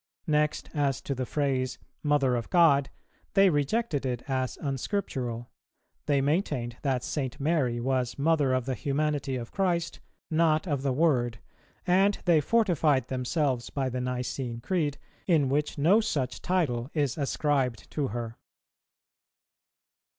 [0.25, 2.89] Next, as to the phrase "Mother of God,"
[3.35, 5.51] they rejected it as unscriptural;
[6.07, 7.39] they maintained that St.
[7.39, 9.99] Mary was Mother of the humanity of Christ,
[10.31, 11.37] not of the Word,
[11.85, 17.87] and they fortified themselves by the Nicene Creed, in which no such title is ascribed
[17.91, 18.37] to her.